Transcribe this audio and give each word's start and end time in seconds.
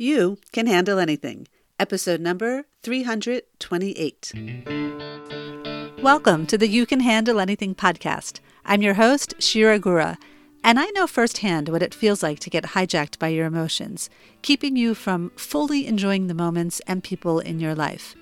You 0.00 0.38
Can 0.52 0.68
Handle 0.68 1.00
Anything, 1.00 1.48
episode 1.80 2.20
number 2.20 2.66
328. 2.84 4.32
Welcome 6.00 6.46
to 6.46 6.56
the 6.56 6.68
You 6.68 6.86
Can 6.86 7.00
Handle 7.00 7.40
Anything 7.40 7.74
podcast. 7.74 8.38
I'm 8.64 8.80
your 8.80 8.94
host, 8.94 9.34
Shira 9.42 9.80
Gura, 9.80 10.16
and 10.62 10.78
I 10.78 10.86
know 10.90 11.08
firsthand 11.08 11.68
what 11.68 11.82
it 11.82 11.92
feels 11.92 12.22
like 12.22 12.38
to 12.38 12.48
get 12.48 12.62
hijacked 12.62 13.18
by 13.18 13.26
your 13.26 13.46
emotions, 13.46 14.08
keeping 14.40 14.76
you 14.76 14.94
from 14.94 15.32
fully 15.34 15.88
enjoying 15.88 16.28
the 16.28 16.32
moments 16.32 16.80
and 16.86 17.02
people 17.02 17.40
in 17.40 17.58
your 17.58 17.74
life. 17.74 18.14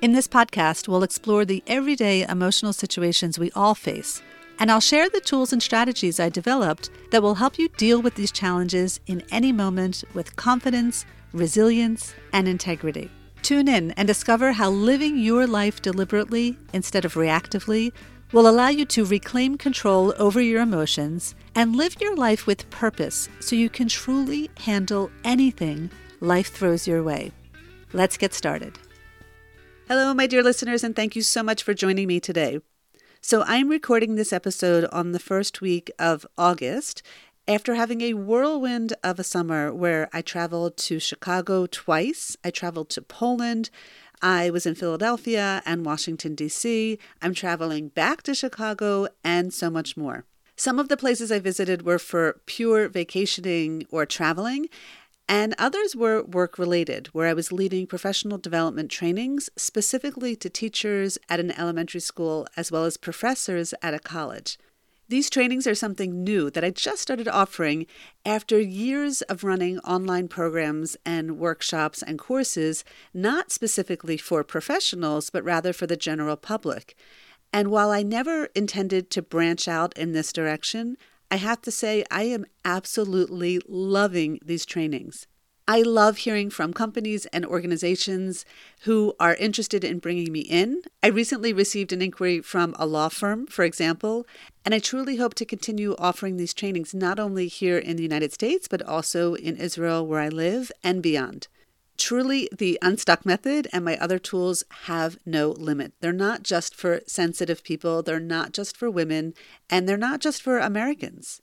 In 0.00 0.12
this 0.12 0.28
podcast, 0.28 0.86
we'll 0.86 1.02
explore 1.02 1.44
the 1.44 1.64
everyday 1.66 2.22
emotional 2.22 2.72
situations 2.72 3.40
we 3.40 3.50
all 3.56 3.74
face 3.74 4.22
and 4.58 4.70
I'll 4.70 4.80
share 4.80 5.08
the 5.08 5.20
tools 5.20 5.52
and 5.52 5.62
strategies 5.62 6.20
I 6.20 6.28
developed 6.28 6.90
that 7.10 7.22
will 7.22 7.34
help 7.34 7.58
you 7.58 7.68
deal 7.70 8.00
with 8.00 8.14
these 8.14 8.32
challenges 8.32 9.00
in 9.06 9.22
any 9.30 9.52
moment 9.52 10.04
with 10.14 10.36
confidence, 10.36 11.04
resilience, 11.32 12.14
and 12.32 12.46
integrity. 12.48 13.10
Tune 13.42 13.68
in 13.68 13.90
and 13.92 14.06
discover 14.06 14.52
how 14.52 14.70
living 14.70 15.18
your 15.18 15.46
life 15.46 15.82
deliberately 15.82 16.56
instead 16.72 17.04
of 17.04 17.14
reactively 17.14 17.92
will 18.32 18.48
allow 18.48 18.68
you 18.68 18.84
to 18.86 19.04
reclaim 19.04 19.56
control 19.58 20.14
over 20.18 20.40
your 20.40 20.62
emotions 20.62 21.34
and 21.54 21.76
live 21.76 22.00
your 22.00 22.16
life 22.16 22.46
with 22.46 22.68
purpose 22.70 23.28
so 23.40 23.54
you 23.54 23.68
can 23.68 23.86
truly 23.86 24.50
handle 24.58 25.10
anything 25.24 25.90
life 26.20 26.52
throws 26.52 26.86
your 26.86 27.02
way. 27.02 27.32
Let's 27.92 28.16
get 28.16 28.34
started. 28.34 28.78
Hello, 29.88 30.14
my 30.14 30.26
dear 30.26 30.42
listeners, 30.42 30.82
and 30.82 30.96
thank 30.96 31.14
you 31.14 31.22
so 31.22 31.42
much 31.42 31.62
for 31.62 31.74
joining 31.74 32.08
me 32.08 32.18
today. 32.18 32.60
So 33.26 33.42
I'm 33.46 33.70
recording 33.70 34.16
this 34.16 34.34
episode 34.34 34.84
on 34.92 35.12
the 35.12 35.18
first 35.18 35.62
week 35.62 35.90
of 35.98 36.26
August 36.36 37.02
after 37.48 37.74
having 37.74 38.02
a 38.02 38.12
whirlwind 38.12 38.92
of 39.02 39.18
a 39.18 39.24
summer 39.24 39.72
where 39.72 40.10
I 40.12 40.20
traveled 40.20 40.76
to 40.76 41.00
Chicago 41.00 41.64
twice, 41.64 42.36
I 42.44 42.50
traveled 42.50 42.90
to 42.90 43.00
Poland. 43.00 43.70
I 44.20 44.50
was 44.50 44.66
in 44.66 44.74
Philadelphia 44.74 45.62
and 45.64 45.86
Washington, 45.86 46.34
D.C. 46.34 46.98
I'm 47.22 47.32
traveling 47.32 47.88
back 47.88 48.22
to 48.24 48.34
Chicago 48.34 49.08
and 49.24 49.54
so 49.54 49.70
much 49.70 49.96
more. 49.96 50.26
Some 50.54 50.78
of 50.78 50.90
the 50.90 50.96
places 50.98 51.32
I 51.32 51.38
visited 51.38 51.80
were 51.80 51.98
for 51.98 52.42
pure 52.44 52.90
vacationing 52.90 53.86
or 53.90 54.04
traveling, 54.04 54.68
and 55.28 55.54
others 55.58 55.96
were 55.96 56.22
work 56.22 56.58
related, 56.58 57.08
where 57.08 57.28
I 57.28 57.32
was 57.32 57.52
leading 57.52 57.86
professional 57.86 58.38
development 58.38 58.90
trainings 58.90 59.48
specifically 59.56 60.36
to 60.36 60.50
teachers 60.50 61.18
at 61.28 61.40
an 61.40 61.50
elementary 61.52 62.00
school 62.00 62.46
as 62.56 62.70
well 62.70 62.84
as 62.84 62.96
professors 62.96 63.72
at 63.82 63.94
a 63.94 63.98
college. 63.98 64.58
These 65.08 65.28
trainings 65.28 65.66
are 65.66 65.74
something 65.74 66.24
new 66.24 66.50
that 66.50 66.64
I 66.64 66.70
just 66.70 67.02
started 67.02 67.28
offering 67.28 67.86
after 68.24 68.58
years 68.58 69.20
of 69.22 69.44
running 69.44 69.78
online 69.80 70.28
programs 70.28 70.96
and 71.04 71.38
workshops 71.38 72.02
and 72.02 72.18
courses, 72.18 72.84
not 73.12 73.52
specifically 73.52 74.16
for 74.16 74.42
professionals, 74.42 75.28
but 75.28 75.44
rather 75.44 75.74
for 75.74 75.86
the 75.86 75.96
general 75.96 76.36
public. 76.36 76.96
And 77.52 77.70
while 77.70 77.90
I 77.90 78.02
never 78.02 78.46
intended 78.54 79.10
to 79.10 79.22
branch 79.22 79.68
out 79.68 79.96
in 79.96 80.12
this 80.12 80.32
direction, 80.32 80.96
I 81.34 81.38
have 81.38 81.62
to 81.62 81.72
say, 81.72 82.04
I 82.12 82.22
am 82.26 82.46
absolutely 82.64 83.58
loving 83.66 84.38
these 84.44 84.64
trainings. 84.64 85.26
I 85.66 85.82
love 85.82 86.18
hearing 86.18 86.48
from 86.48 86.72
companies 86.72 87.26
and 87.26 87.44
organizations 87.44 88.46
who 88.82 89.14
are 89.18 89.34
interested 89.34 89.82
in 89.82 89.98
bringing 89.98 90.30
me 90.30 90.42
in. 90.42 90.82
I 91.02 91.08
recently 91.08 91.52
received 91.52 91.92
an 91.92 92.02
inquiry 92.02 92.40
from 92.40 92.72
a 92.78 92.86
law 92.86 93.08
firm, 93.08 93.48
for 93.48 93.64
example, 93.64 94.28
and 94.64 94.76
I 94.76 94.78
truly 94.78 95.16
hope 95.16 95.34
to 95.34 95.44
continue 95.44 95.96
offering 95.98 96.36
these 96.36 96.54
trainings 96.54 96.94
not 96.94 97.18
only 97.18 97.48
here 97.48 97.78
in 97.78 97.96
the 97.96 98.04
United 98.04 98.32
States, 98.32 98.68
but 98.68 98.82
also 98.82 99.34
in 99.34 99.56
Israel, 99.56 100.06
where 100.06 100.20
I 100.20 100.28
live, 100.28 100.70
and 100.84 101.02
beyond. 101.02 101.48
Truly, 101.96 102.48
the 102.56 102.78
Unstuck 102.82 103.24
Method 103.24 103.68
and 103.72 103.84
my 103.84 103.96
other 103.98 104.18
tools 104.18 104.64
have 104.84 105.16
no 105.24 105.50
limit. 105.50 105.92
They're 106.00 106.12
not 106.12 106.42
just 106.42 106.74
for 106.74 107.00
sensitive 107.06 107.62
people, 107.62 108.02
they're 108.02 108.18
not 108.18 108.52
just 108.52 108.76
for 108.76 108.90
women, 108.90 109.34
and 109.70 109.88
they're 109.88 109.96
not 109.96 110.20
just 110.20 110.42
for 110.42 110.58
Americans. 110.58 111.40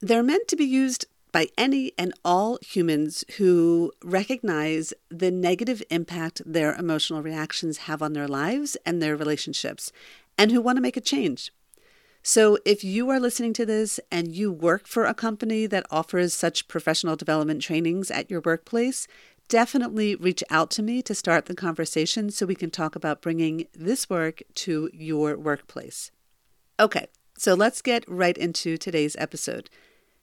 They're 0.00 0.22
meant 0.22 0.48
to 0.48 0.56
be 0.56 0.64
used 0.64 1.04
by 1.32 1.48
any 1.56 1.92
and 1.98 2.12
all 2.24 2.58
humans 2.62 3.24
who 3.36 3.92
recognize 4.02 4.92
the 5.10 5.30
negative 5.30 5.82
impact 5.90 6.42
their 6.44 6.74
emotional 6.74 7.22
reactions 7.22 7.78
have 7.78 8.02
on 8.02 8.14
their 8.14 8.28
lives 8.28 8.76
and 8.86 9.00
their 9.02 9.16
relationships, 9.16 9.92
and 10.38 10.50
who 10.50 10.60
want 10.60 10.76
to 10.76 10.82
make 10.82 10.96
a 10.96 11.02
change. 11.02 11.52
So, 12.22 12.58
if 12.66 12.84
you 12.84 13.08
are 13.08 13.18
listening 13.18 13.54
to 13.54 13.64
this 13.64 13.98
and 14.10 14.30
you 14.30 14.52
work 14.52 14.86
for 14.86 15.06
a 15.06 15.14
company 15.14 15.64
that 15.66 15.86
offers 15.90 16.34
such 16.34 16.68
professional 16.68 17.16
development 17.16 17.62
trainings 17.62 18.10
at 18.10 18.30
your 18.30 18.42
workplace, 18.42 19.06
definitely 19.50 20.14
reach 20.14 20.42
out 20.48 20.70
to 20.70 20.82
me 20.82 21.02
to 21.02 21.14
start 21.14 21.46
the 21.46 21.54
conversation 21.54 22.30
so 22.30 22.46
we 22.46 22.54
can 22.54 22.70
talk 22.70 22.96
about 22.96 23.20
bringing 23.20 23.66
this 23.74 24.08
work 24.08 24.42
to 24.54 24.88
your 24.94 25.36
workplace. 25.36 26.10
Okay, 26.78 27.08
so 27.36 27.54
let's 27.54 27.82
get 27.82 28.08
right 28.08 28.38
into 28.38 28.78
today's 28.78 29.16
episode. 29.18 29.68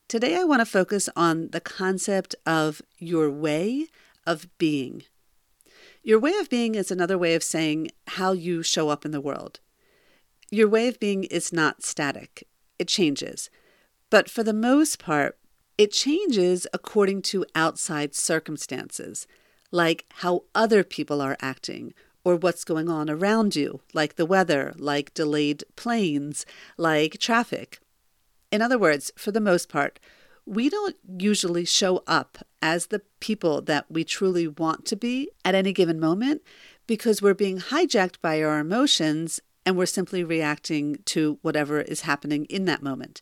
Today, 0.07 0.37
I 0.39 0.45
want 0.45 0.61
to 0.61 0.65
focus 0.65 1.09
on 1.15 1.49
the 1.49 1.59
concept 1.59 2.35
of 2.45 2.81
your 2.97 3.29
way 3.29 3.87
of 4.25 4.47
being. 4.57 5.03
Your 6.01 6.19
way 6.19 6.33
of 6.39 6.49
being 6.49 6.75
is 6.75 6.89
another 6.89 7.17
way 7.17 7.35
of 7.35 7.43
saying 7.43 7.89
how 8.07 8.31
you 8.31 8.63
show 8.63 8.87
up 8.87 9.03
in 9.03 9.11
the 9.11 9.21
world. 9.21 9.59
Your 10.49 10.69
way 10.69 10.87
of 10.87 11.01
being 11.01 11.25
is 11.25 11.51
not 11.51 11.83
static, 11.83 12.47
it 12.79 12.87
changes. 12.87 13.49
But 14.09 14.29
for 14.29 14.41
the 14.41 14.53
most 14.53 14.99
part, 14.99 15.36
it 15.77 15.91
changes 15.91 16.67
according 16.73 17.21
to 17.21 17.45
outside 17.55 18.15
circumstances, 18.15 19.27
like 19.71 20.05
how 20.15 20.43
other 20.55 20.83
people 20.83 21.21
are 21.21 21.37
acting 21.39 21.93
or 22.23 22.35
what's 22.35 22.63
going 22.63 22.89
on 22.89 23.09
around 23.09 23.55
you, 23.55 23.81
like 23.93 24.15
the 24.15 24.25
weather, 24.25 24.73
like 24.77 25.13
delayed 25.13 25.63
planes, 25.75 26.45
like 26.77 27.19
traffic. 27.19 27.79
In 28.51 28.61
other 28.61 28.77
words, 28.77 29.11
for 29.15 29.31
the 29.31 29.39
most 29.39 29.69
part, 29.69 29.99
we 30.45 30.69
don't 30.69 30.95
usually 31.19 31.65
show 31.65 32.03
up 32.07 32.37
as 32.61 32.87
the 32.87 33.01
people 33.19 33.61
that 33.61 33.85
we 33.89 34.03
truly 34.03 34.47
want 34.47 34.85
to 34.85 34.95
be 34.95 35.29
at 35.45 35.55
any 35.55 35.73
given 35.73 35.99
moment 35.99 36.41
because 36.87 37.21
we're 37.21 37.33
being 37.33 37.59
hijacked 37.59 38.21
by 38.21 38.41
our 38.41 38.59
emotions 38.59 39.39
and 39.65 39.77
we're 39.77 39.85
simply 39.85 40.23
reacting 40.23 40.97
to 41.05 41.37
whatever 41.41 41.81
is 41.81 42.01
happening 42.01 42.45
in 42.45 42.65
that 42.65 42.81
moment. 42.81 43.21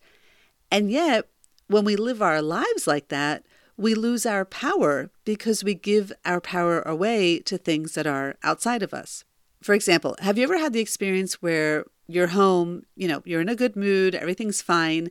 And 0.71 0.91
yet, 0.91 1.27
when 1.67 1.85
we 1.85 1.95
live 1.95 2.21
our 2.21 2.41
lives 2.41 2.87
like 2.87 3.07
that, 3.09 3.45
we 3.77 3.93
lose 3.93 4.25
our 4.25 4.45
power 4.45 5.09
because 5.25 5.63
we 5.63 5.73
give 5.73 6.13
our 6.23 6.39
power 6.39 6.81
away 6.81 7.39
to 7.39 7.57
things 7.57 7.93
that 7.93 8.07
are 8.07 8.35
outside 8.43 8.81
of 8.81 8.93
us. 8.93 9.23
For 9.61 9.73
example, 9.73 10.15
have 10.21 10.37
you 10.37 10.43
ever 10.43 10.57
had 10.57 10.73
the 10.73 10.79
experience 10.79 11.41
where 11.41 11.85
you're 12.07 12.27
home, 12.27 12.83
you 12.95 13.07
know, 13.07 13.21
you're 13.25 13.41
in 13.41 13.49
a 13.49 13.55
good 13.55 13.75
mood, 13.75 14.15
everything's 14.15 14.61
fine, 14.61 15.09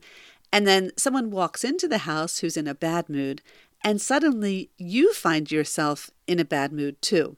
and 0.52 0.66
then 0.66 0.92
someone 0.96 1.30
walks 1.30 1.64
into 1.64 1.88
the 1.88 1.98
house 1.98 2.38
who's 2.38 2.56
in 2.56 2.68
a 2.68 2.74
bad 2.74 3.08
mood, 3.08 3.42
and 3.82 4.00
suddenly 4.00 4.70
you 4.78 5.12
find 5.12 5.50
yourself 5.50 6.10
in 6.26 6.38
a 6.38 6.44
bad 6.44 6.72
mood 6.72 7.02
too? 7.02 7.36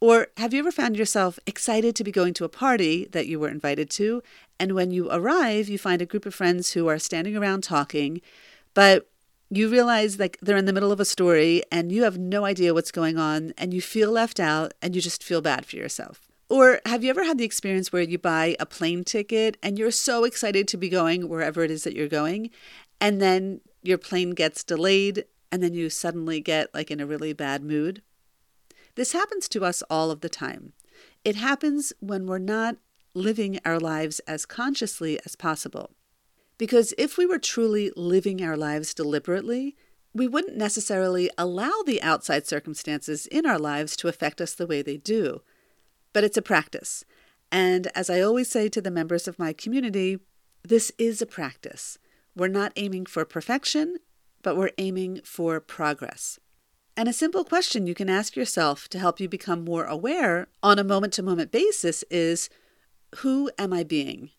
Or 0.00 0.28
have 0.36 0.52
you 0.52 0.60
ever 0.60 0.70
found 0.70 0.96
yourself 0.96 1.38
excited 1.46 1.96
to 1.96 2.04
be 2.04 2.12
going 2.12 2.34
to 2.34 2.44
a 2.44 2.50
party 2.50 3.06
that 3.12 3.26
you 3.26 3.40
were 3.40 3.48
invited 3.48 3.90
to, 3.90 4.22
and 4.58 4.72
when 4.72 4.90
you 4.90 5.08
arrive, 5.10 5.68
you 5.68 5.78
find 5.78 6.00
a 6.00 6.06
group 6.06 6.26
of 6.26 6.34
friends 6.34 6.72
who 6.72 6.88
are 6.88 6.98
standing 6.98 7.36
around 7.36 7.62
talking, 7.62 8.20
but 8.74 9.08
you 9.50 9.68
realize 9.68 10.18
like 10.18 10.38
they're 10.42 10.56
in 10.56 10.64
the 10.64 10.72
middle 10.72 10.92
of 10.92 11.00
a 11.00 11.04
story 11.04 11.62
and 11.70 11.92
you 11.92 12.02
have 12.02 12.18
no 12.18 12.44
idea 12.44 12.74
what's 12.74 12.90
going 12.90 13.16
on 13.16 13.52
and 13.56 13.72
you 13.72 13.80
feel 13.80 14.10
left 14.10 14.40
out 14.40 14.74
and 14.82 14.94
you 14.94 15.00
just 15.00 15.22
feel 15.22 15.40
bad 15.40 15.64
for 15.64 15.76
yourself. 15.76 16.28
Or 16.48 16.80
have 16.86 17.02
you 17.02 17.10
ever 17.10 17.24
had 17.24 17.38
the 17.38 17.44
experience 17.44 17.92
where 17.92 18.02
you 18.02 18.18
buy 18.18 18.56
a 18.58 18.66
plane 18.66 19.04
ticket 19.04 19.56
and 19.62 19.78
you're 19.78 19.90
so 19.90 20.24
excited 20.24 20.68
to 20.68 20.76
be 20.76 20.88
going 20.88 21.28
wherever 21.28 21.62
it 21.62 21.70
is 21.70 21.84
that 21.84 21.94
you're 21.94 22.08
going, 22.08 22.50
and 23.00 23.20
then 23.20 23.60
your 23.82 23.98
plane 23.98 24.30
gets 24.30 24.62
delayed 24.62 25.24
and 25.50 25.62
then 25.62 25.74
you 25.74 25.90
suddenly 25.90 26.40
get 26.40 26.72
like 26.72 26.90
in 26.90 27.00
a 27.00 27.06
really 27.06 27.32
bad 27.32 27.62
mood? 27.62 28.02
This 28.94 29.12
happens 29.12 29.48
to 29.50 29.64
us 29.64 29.82
all 29.90 30.10
of 30.10 30.20
the 30.20 30.28
time. 30.28 30.72
It 31.24 31.36
happens 31.36 31.92
when 32.00 32.26
we're 32.26 32.38
not 32.38 32.76
living 33.16 33.58
our 33.64 33.80
lives 33.80 34.20
as 34.20 34.46
consciously 34.46 35.18
as 35.24 35.34
possible. 35.34 35.90
Because 36.58 36.94
if 36.98 37.16
we 37.16 37.26
were 37.26 37.38
truly 37.38 37.90
living 37.96 38.42
our 38.42 38.56
lives 38.56 38.94
deliberately, 38.94 39.74
we 40.14 40.28
wouldn't 40.28 40.56
necessarily 40.56 41.30
allow 41.36 41.82
the 41.84 42.02
outside 42.02 42.46
circumstances 42.46 43.26
in 43.26 43.44
our 43.44 43.58
lives 43.58 43.96
to 43.96 44.08
affect 44.08 44.40
us 44.40 44.54
the 44.54 44.66
way 44.66 44.82
they 44.82 44.96
do. 44.96 45.42
But 46.12 46.24
it's 46.24 46.36
a 46.36 46.42
practice. 46.42 47.04
And 47.50 47.88
as 47.94 48.08
I 48.08 48.20
always 48.20 48.50
say 48.50 48.68
to 48.68 48.80
the 48.80 48.90
members 48.90 49.26
of 49.26 49.38
my 49.38 49.52
community, 49.52 50.18
this 50.62 50.92
is 50.98 51.20
a 51.20 51.26
practice. 51.26 51.98
We're 52.34 52.48
not 52.48 52.72
aiming 52.76 53.06
for 53.06 53.24
perfection, 53.24 53.96
but 54.42 54.56
we're 54.56 54.72
aiming 54.78 55.20
for 55.24 55.60
progress. 55.60 56.38
And 56.96 57.08
a 57.08 57.12
simple 57.12 57.44
question 57.44 57.86
you 57.86 57.94
can 57.94 58.08
ask 58.08 58.36
yourself 58.36 58.88
to 58.88 58.98
help 58.98 59.20
you 59.20 59.28
become 59.28 59.64
more 59.64 59.84
aware 59.84 60.48
on 60.62 60.78
a 60.78 60.84
moment 60.84 61.12
to 61.14 61.22
moment 61.22 61.52
basis 61.52 62.02
is 62.10 62.48
Who 63.18 63.50
am 63.58 63.72
I 63.72 63.82
being? 63.82 64.30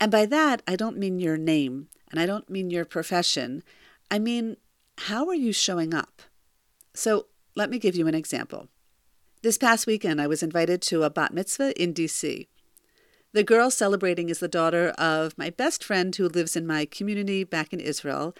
And 0.00 0.10
by 0.10 0.26
that, 0.26 0.62
I 0.66 0.76
don't 0.76 0.98
mean 0.98 1.18
your 1.18 1.36
name 1.36 1.88
and 2.10 2.20
I 2.20 2.26
don't 2.26 2.48
mean 2.48 2.70
your 2.70 2.84
profession. 2.84 3.62
I 4.10 4.18
mean, 4.18 4.56
how 4.98 5.28
are 5.28 5.34
you 5.34 5.52
showing 5.52 5.92
up? 5.92 6.22
So 6.94 7.26
let 7.54 7.70
me 7.70 7.78
give 7.78 7.96
you 7.96 8.06
an 8.06 8.14
example. 8.14 8.68
This 9.42 9.58
past 9.58 9.86
weekend, 9.86 10.20
I 10.20 10.26
was 10.26 10.42
invited 10.42 10.82
to 10.82 11.02
a 11.02 11.10
bat 11.10 11.32
mitzvah 11.32 11.80
in 11.80 11.94
DC. 11.94 12.48
The 13.32 13.44
girl 13.44 13.70
celebrating 13.70 14.30
is 14.30 14.38
the 14.38 14.48
daughter 14.48 14.88
of 14.98 15.36
my 15.36 15.50
best 15.50 15.84
friend 15.84 16.14
who 16.14 16.28
lives 16.28 16.56
in 16.56 16.66
my 16.66 16.86
community 16.86 17.44
back 17.44 17.72
in 17.72 17.80
Israel. 17.80 18.34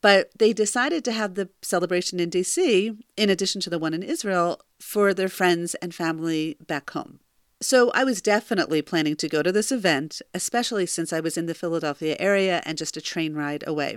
But 0.00 0.30
they 0.38 0.52
decided 0.52 1.04
to 1.04 1.12
have 1.12 1.34
the 1.34 1.48
celebration 1.62 2.20
in 2.20 2.30
DC, 2.30 2.96
in 3.16 3.30
addition 3.30 3.60
to 3.62 3.70
the 3.70 3.78
one 3.78 3.94
in 3.94 4.02
Israel, 4.02 4.60
for 4.78 5.12
their 5.12 5.28
friends 5.28 5.74
and 5.76 5.94
family 5.94 6.56
back 6.66 6.90
home. 6.90 7.20
So 7.64 7.90
I 7.94 8.04
was 8.04 8.20
definitely 8.20 8.82
planning 8.82 9.16
to 9.16 9.26
go 9.26 9.42
to 9.42 9.50
this 9.50 9.72
event, 9.72 10.20
especially 10.34 10.84
since 10.84 11.14
I 11.14 11.20
was 11.20 11.38
in 11.38 11.46
the 11.46 11.54
Philadelphia 11.54 12.14
area 12.18 12.60
and 12.66 12.76
just 12.76 12.98
a 12.98 13.00
train 13.00 13.32
ride 13.32 13.64
away. 13.66 13.96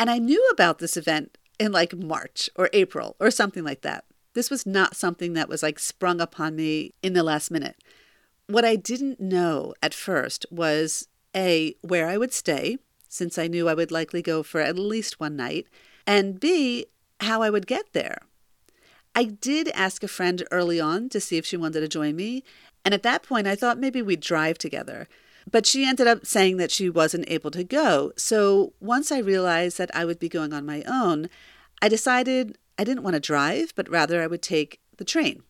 And 0.00 0.10
I 0.10 0.18
knew 0.18 0.44
about 0.50 0.80
this 0.80 0.96
event 0.96 1.38
in 1.60 1.70
like 1.70 1.94
March 1.94 2.50
or 2.56 2.68
April 2.72 3.14
or 3.20 3.30
something 3.30 3.62
like 3.62 3.82
that. 3.82 4.04
This 4.34 4.50
was 4.50 4.66
not 4.66 4.96
something 4.96 5.34
that 5.34 5.48
was 5.48 5.62
like 5.62 5.78
sprung 5.78 6.20
upon 6.20 6.56
me 6.56 6.92
in 7.04 7.12
the 7.12 7.22
last 7.22 7.52
minute. 7.52 7.76
What 8.48 8.64
I 8.64 8.74
didn't 8.74 9.20
know 9.20 9.72
at 9.80 9.94
first 9.94 10.44
was 10.50 11.06
A, 11.36 11.76
where 11.82 12.08
I 12.08 12.18
would 12.18 12.32
stay, 12.32 12.78
since 13.08 13.38
I 13.38 13.46
knew 13.46 13.68
I 13.68 13.74
would 13.74 13.92
likely 13.92 14.22
go 14.22 14.42
for 14.42 14.60
at 14.60 14.76
least 14.76 15.20
one 15.20 15.36
night, 15.36 15.68
and 16.04 16.40
B, 16.40 16.86
how 17.20 17.42
I 17.42 17.48
would 17.48 17.68
get 17.68 17.92
there. 17.92 18.22
I 19.16 19.24
did 19.24 19.68
ask 19.68 20.02
a 20.02 20.08
friend 20.08 20.46
early 20.50 20.78
on 20.78 21.08
to 21.08 21.22
see 21.22 21.38
if 21.38 21.46
she 21.46 21.56
wanted 21.56 21.80
to 21.80 21.88
join 21.88 22.16
me, 22.16 22.44
and 22.84 22.92
at 22.92 23.02
that 23.02 23.22
point 23.22 23.46
I 23.46 23.54
thought 23.54 23.78
maybe 23.78 24.02
we'd 24.02 24.20
drive 24.20 24.58
together. 24.58 25.08
But 25.50 25.64
she 25.64 25.86
ended 25.86 26.06
up 26.06 26.26
saying 26.26 26.58
that 26.58 26.70
she 26.70 26.90
wasn't 26.90 27.30
able 27.30 27.50
to 27.52 27.64
go. 27.64 28.12
So 28.18 28.74
once 28.78 29.10
I 29.10 29.18
realized 29.18 29.78
that 29.78 29.94
I 29.96 30.04
would 30.04 30.18
be 30.18 30.28
going 30.28 30.52
on 30.52 30.66
my 30.66 30.82
own, 30.86 31.30
I 31.80 31.88
decided 31.88 32.58
I 32.78 32.84
didn't 32.84 33.04
want 33.04 33.14
to 33.14 33.20
drive, 33.20 33.72
but 33.74 33.88
rather 33.88 34.22
I 34.22 34.26
would 34.26 34.42
take 34.42 34.80
the 34.98 35.04
train. 35.04 35.44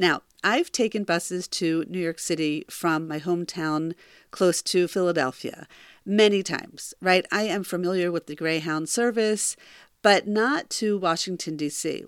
Now, 0.00 0.22
I've 0.42 0.72
taken 0.72 1.04
buses 1.04 1.46
to 1.48 1.84
New 1.88 2.00
York 2.00 2.18
City 2.18 2.64
from 2.68 3.06
my 3.06 3.20
hometown 3.20 3.94
close 4.32 4.62
to 4.62 4.88
Philadelphia 4.88 5.68
many 6.04 6.42
times, 6.42 6.92
right? 7.00 7.24
I 7.30 7.42
am 7.42 7.62
familiar 7.62 8.10
with 8.10 8.26
the 8.26 8.34
Greyhound 8.34 8.88
service, 8.88 9.56
but 10.02 10.26
not 10.26 10.70
to 10.70 10.98
Washington, 10.98 11.56
D.C. 11.56 12.06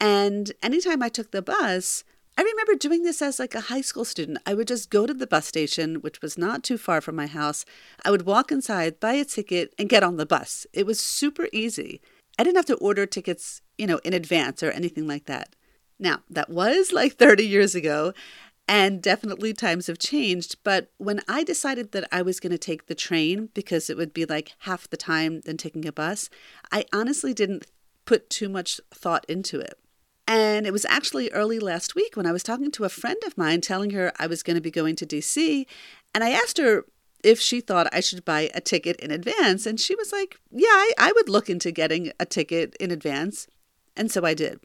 And 0.00 0.52
anytime 0.62 1.02
I 1.02 1.08
took 1.08 1.30
the 1.30 1.42
bus, 1.42 2.04
I 2.36 2.42
remember 2.42 2.76
doing 2.76 3.02
this 3.02 3.20
as 3.20 3.40
like 3.40 3.56
a 3.56 3.62
high 3.62 3.80
school 3.80 4.04
student. 4.04 4.38
I 4.46 4.54
would 4.54 4.68
just 4.68 4.90
go 4.90 5.06
to 5.06 5.14
the 5.14 5.26
bus 5.26 5.46
station, 5.46 5.96
which 5.96 6.22
was 6.22 6.38
not 6.38 6.62
too 6.62 6.78
far 6.78 7.00
from 7.00 7.16
my 7.16 7.26
house. 7.26 7.64
I 8.04 8.12
would 8.12 8.26
walk 8.26 8.52
inside, 8.52 9.00
buy 9.00 9.14
a 9.14 9.24
ticket, 9.24 9.74
and 9.76 9.88
get 9.88 10.04
on 10.04 10.18
the 10.18 10.26
bus. 10.26 10.64
It 10.72 10.86
was 10.86 11.00
super 11.00 11.48
easy. 11.52 12.00
I 12.38 12.44
didn't 12.44 12.56
have 12.56 12.66
to 12.66 12.76
order 12.76 13.06
tickets, 13.06 13.60
you 13.76 13.88
know, 13.88 13.98
in 14.04 14.12
advance 14.12 14.62
or 14.62 14.70
anything 14.70 15.08
like 15.08 15.24
that. 15.24 15.56
Now, 15.98 16.20
that 16.30 16.48
was 16.48 16.92
like 16.92 17.14
30 17.14 17.44
years 17.44 17.74
ago, 17.74 18.12
and 18.68 19.02
definitely 19.02 19.52
times 19.52 19.88
have 19.88 19.98
changed. 19.98 20.58
But 20.62 20.92
when 20.98 21.20
I 21.26 21.42
decided 21.42 21.90
that 21.90 22.06
I 22.12 22.22
was 22.22 22.38
going 22.38 22.52
to 22.52 22.58
take 22.58 22.86
the 22.86 22.94
train 22.94 23.48
because 23.52 23.90
it 23.90 23.96
would 23.96 24.14
be 24.14 24.26
like 24.26 24.52
half 24.60 24.88
the 24.88 24.96
time 24.96 25.40
than 25.40 25.56
taking 25.56 25.86
a 25.86 25.92
bus, 25.92 26.30
I 26.70 26.84
honestly 26.92 27.34
didn't 27.34 27.66
put 28.04 28.30
too 28.30 28.48
much 28.48 28.80
thought 28.94 29.24
into 29.28 29.58
it. 29.58 29.76
And 30.28 30.66
it 30.66 30.74
was 30.74 30.84
actually 30.84 31.30
early 31.30 31.58
last 31.58 31.94
week 31.94 32.14
when 32.14 32.26
I 32.26 32.32
was 32.32 32.42
talking 32.42 32.70
to 32.72 32.84
a 32.84 32.90
friend 32.90 33.16
of 33.26 33.38
mine, 33.38 33.62
telling 33.62 33.90
her 33.90 34.12
I 34.18 34.26
was 34.26 34.42
going 34.42 34.56
to 34.56 34.60
be 34.60 34.70
going 34.70 34.94
to 34.96 35.06
DC. 35.06 35.66
And 36.14 36.22
I 36.22 36.30
asked 36.30 36.58
her 36.58 36.84
if 37.24 37.40
she 37.40 37.62
thought 37.62 37.88
I 37.94 38.00
should 38.00 38.26
buy 38.26 38.50
a 38.54 38.60
ticket 38.60 38.96
in 38.96 39.10
advance. 39.10 39.64
And 39.64 39.80
she 39.80 39.94
was 39.94 40.12
like, 40.12 40.38
Yeah, 40.52 40.66
I, 40.68 40.92
I 40.98 41.12
would 41.12 41.30
look 41.30 41.48
into 41.48 41.72
getting 41.72 42.12
a 42.20 42.26
ticket 42.26 42.76
in 42.78 42.90
advance. 42.90 43.46
And 43.96 44.12
so 44.12 44.26
I 44.26 44.34
did. 44.34 44.60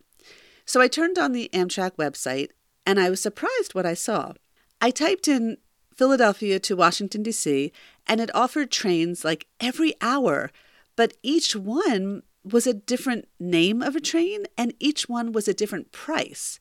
So 0.65 0.81
I 0.81 0.89
turned 0.89 1.18
on 1.18 1.31
the 1.31 1.50
Amtrak 1.54 1.95
website 1.95 2.50
and 2.86 3.00
I 3.00 3.09
was 3.09 3.21
surprised 3.21 3.74
what 3.74 3.86
I 3.86 3.94
saw. 3.94 4.33
I 4.81 4.92
typed 4.92 5.30
in 5.30 5.57
Philadelphia 5.95 6.59
to 6.59 6.75
Washington, 6.75 7.24
D.C., 7.24 7.71
and 8.06 8.19
it 8.19 8.36
offered 8.36 8.69
trains 8.69 9.24
like 9.24 9.48
every 9.62 9.94
hour, 10.01 10.51
but 10.98 11.13
each 11.24 11.56
one 11.56 12.24
was 12.44 12.68
a 12.68 12.74
different 12.74 13.28
name 13.40 13.81
of 13.81 13.95
a 13.95 14.01
train 14.01 14.45
and 14.57 14.74
each 14.80 15.07
one 15.07 15.31
was 15.31 15.48
a 15.48 15.54
different 15.54 15.92
price. 15.92 16.60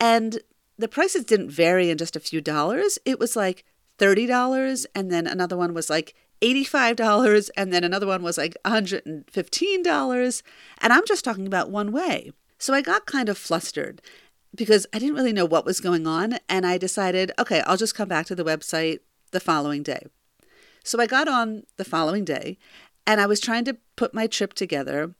And 0.00 0.40
the 0.78 0.88
prices 0.88 1.24
didn't 1.24 1.50
vary 1.50 1.90
in 1.90 1.98
just 1.98 2.16
a 2.16 2.20
few 2.20 2.40
dollars. 2.40 2.98
It 3.04 3.18
was 3.18 3.36
like 3.36 3.64
$30 3.98 4.86
and 4.94 5.10
then 5.10 5.26
another 5.26 5.56
one 5.56 5.74
was 5.74 5.90
like 5.90 6.14
$85 6.40 7.50
and 7.56 7.72
then 7.72 7.84
another 7.84 8.06
one 8.06 8.22
was 8.22 8.38
like 8.38 8.56
$115 8.64 10.42
and 10.80 10.92
I'm 10.92 11.06
just 11.06 11.24
talking 11.24 11.46
about 11.46 11.70
one 11.70 11.92
way. 11.92 12.30
So 12.58 12.74
I 12.74 12.80
got 12.80 13.06
kind 13.06 13.28
of 13.28 13.36
flustered 13.36 14.00
because 14.54 14.86
I 14.92 14.98
didn't 14.98 15.14
really 15.14 15.32
know 15.32 15.44
what 15.44 15.64
was 15.64 15.80
going 15.80 16.06
on. 16.06 16.38
And 16.48 16.66
I 16.66 16.78
decided, 16.78 17.32
okay, 17.38 17.60
I'll 17.62 17.76
just 17.76 17.94
come 17.94 18.08
back 18.08 18.26
to 18.26 18.34
the 18.34 18.44
website 18.44 19.00
the 19.30 19.40
following 19.40 19.82
day. 19.82 20.06
So 20.84 21.00
I 21.00 21.06
got 21.06 21.28
on 21.28 21.64
the 21.76 21.84
following 21.84 22.24
day 22.24 22.58
and 23.06 23.20
I 23.20 23.26
was 23.26 23.40
trying 23.40 23.64
to 23.66 23.76
put 23.96 24.14
my 24.14 24.26
trip 24.26 24.54
together. 24.54 25.14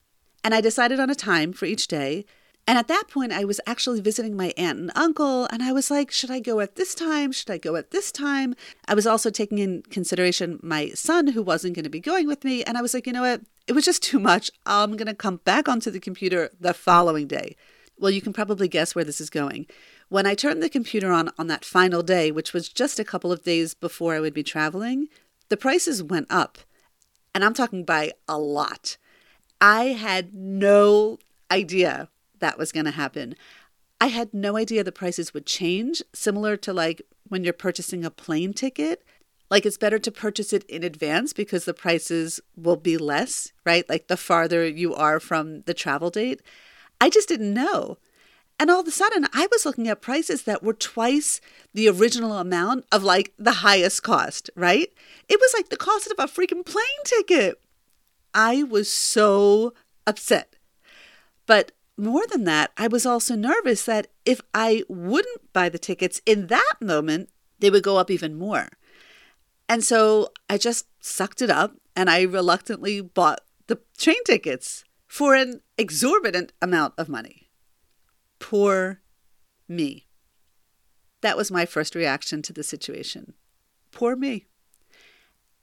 And 0.44 0.54
I 0.54 0.60
decided 0.60 1.00
on 1.00 1.10
a 1.10 1.14
time 1.14 1.52
for 1.52 1.66
each 1.66 1.88
day. 1.88 2.24
And 2.66 2.76
at 2.76 2.88
that 2.88 3.04
point, 3.08 3.32
I 3.32 3.44
was 3.44 3.62
actually 3.66 4.02
visiting 4.02 4.36
my 4.36 4.52
aunt 4.58 4.78
and 4.78 4.92
uncle. 4.94 5.46
And 5.46 5.62
I 5.62 5.72
was 5.72 5.90
like, 5.90 6.10
should 6.10 6.30
I 6.30 6.38
go 6.38 6.60
at 6.60 6.76
this 6.76 6.94
time? 6.94 7.32
Should 7.32 7.50
I 7.50 7.56
go 7.56 7.76
at 7.76 7.92
this 7.92 8.12
time? 8.12 8.54
I 8.86 8.94
was 8.94 9.06
also 9.06 9.30
taking 9.30 9.58
in 9.58 9.82
consideration 9.90 10.60
my 10.62 10.90
son, 10.90 11.28
who 11.28 11.42
wasn't 11.42 11.74
going 11.74 11.84
to 11.84 11.90
be 11.90 12.00
going 12.00 12.26
with 12.26 12.44
me. 12.44 12.62
And 12.64 12.76
I 12.76 12.82
was 12.82 12.92
like, 12.92 13.06
you 13.06 13.12
know 13.14 13.22
what? 13.22 13.40
It 13.66 13.72
was 13.72 13.86
just 13.86 14.02
too 14.02 14.18
much. 14.18 14.50
I'm 14.66 14.96
going 14.96 15.06
to 15.06 15.14
come 15.14 15.36
back 15.44 15.66
onto 15.66 15.90
the 15.90 15.98
computer 15.98 16.50
the 16.60 16.74
following 16.74 17.26
day. 17.26 17.56
Well, 17.98 18.10
you 18.10 18.20
can 18.20 18.32
probably 18.32 18.68
guess 18.68 18.94
where 18.94 19.04
this 19.04 19.20
is 19.20 19.30
going. 19.30 19.66
When 20.08 20.26
I 20.26 20.34
turned 20.34 20.62
the 20.62 20.68
computer 20.68 21.10
on 21.10 21.30
on 21.38 21.48
that 21.48 21.64
final 21.64 22.02
day, 22.02 22.30
which 22.30 22.52
was 22.52 22.68
just 22.68 22.98
a 22.98 23.04
couple 23.04 23.32
of 23.32 23.42
days 23.42 23.74
before 23.74 24.14
I 24.14 24.20
would 24.20 24.34
be 24.34 24.42
traveling, 24.42 25.08
the 25.48 25.56
prices 25.56 26.02
went 26.02 26.26
up. 26.30 26.58
And 27.34 27.44
I'm 27.44 27.54
talking 27.54 27.84
by 27.84 28.12
a 28.28 28.38
lot. 28.38 28.98
I 29.60 29.86
had 29.86 30.34
no 30.34 31.18
idea 31.50 32.08
that 32.38 32.58
was 32.58 32.72
going 32.72 32.84
to 32.84 32.92
happen. 32.92 33.34
I 34.00 34.06
had 34.06 34.32
no 34.32 34.56
idea 34.56 34.84
the 34.84 34.92
prices 34.92 35.34
would 35.34 35.46
change, 35.46 36.02
similar 36.12 36.56
to 36.58 36.72
like 36.72 37.02
when 37.28 37.42
you're 37.42 37.52
purchasing 37.52 38.04
a 38.04 38.10
plane 38.10 38.52
ticket. 38.52 39.02
Like 39.50 39.64
it's 39.64 39.78
better 39.78 39.98
to 39.98 40.12
purchase 40.12 40.52
it 40.52 40.64
in 40.64 40.84
advance 40.84 41.32
because 41.32 41.64
the 41.64 41.74
prices 41.74 42.38
will 42.56 42.76
be 42.76 42.96
less, 42.98 43.52
right? 43.64 43.88
Like 43.88 44.08
the 44.08 44.16
farther 44.16 44.66
you 44.66 44.94
are 44.94 45.18
from 45.18 45.62
the 45.62 45.74
travel 45.74 46.10
date. 46.10 46.42
I 47.00 47.10
just 47.10 47.28
didn't 47.28 47.54
know. 47.54 47.98
And 48.60 48.70
all 48.70 48.80
of 48.80 48.88
a 48.88 48.92
sudden, 48.92 49.26
I 49.32 49.46
was 49.52 49.64
looking 49.64 49.86
at 49.88 50.02
prices 50.02 50.42
that 50.42 50.62
were 50.62 50.74
twice 50.74 51.40
the 51.72 51.88
original 51.88 52.38
amount 52.38 52.86
of 52.90 53.04
like 53.04 53.32
the 53.38 53.52
highest 53.52 54.02
cost, 54.02 54.50
right? 54.56 54.92
It 55.28 55.40
was 55.40 55.54
like 55.56 55.68
the 55.68 55.76
cost 55.76 56.10
of 56.10 56.18
a 56.18 56.28
freaking 56.28 56.66
plane 56.66 56.84
ticket. 57.04 57.60
I 58.34 58.62
was 58.62 58.90
so 58.90 59.74
upset. 60.06 60.56
But 61.46 61.72
more 61.96 62.26
than 62.26 62.44
that, 62.44 62.70
I 62.76 62.86
was 62.86 63.04
also 63.04 63.34
nervous 63.34 63.84
that 63.84 64.08
if 64.24 64.40
I 64.54 64.84
wouldn't 64.88 65.52
buy 65.52 65.68
the 65.68 65.78
tickets 65.78 66.20
in 66.24 66.46
that 66.46 66.74
moment, 66.80 67.30
they 67.58 67.70
would 67.70 67.82
go 67.82 67.96
up 67.96 68.10
even 68.10 68.38
more. 68.38 68.68
And 69.68 69.82
so 69.82 70.32
I 70.48 70.58
just 70.58 70.86
sucked 71.00 71.42
it 71.42 71.50
up 71.50 71.74
and 71.96 72.08
I 72.08 72.22
reluctantly 72.22 73.00
bought 73.00 73.40
the 73.66 73.80
train 73.98 74.22
tickets 74.24 74.84
for 75.06 75.34
an 75.34 75.60
exorbitant 75.76 76.52
amount 76.62 76.94
of 76.96 77.08
money. 77.08 77.50
Poor 78.38 79.00
me. 79.66 80.06
That 81.20 81.36
was 81.36 81.50
my 81.50 81.66
first 81.66 81.94
reaction 81.94 82.42
to 82.42 82.52
the 82.52 82.62
situation. 82.62 83.34
Poor 83.90 84.14
me. 84.14 84.46